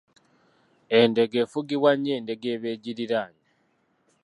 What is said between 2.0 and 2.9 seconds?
endeega eba